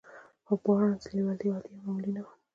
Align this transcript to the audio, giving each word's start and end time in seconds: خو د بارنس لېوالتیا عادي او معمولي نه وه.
خو 0.45 0.53
د 0.59 0.61
بارنس 0.63 1.03
لېوالتیا 1.15 1.49
عادي 1.53 1.67
او 1.71 1.75
معمولي 1.77 2.11
نه 2.15 2.21
وه. 2.23 2.31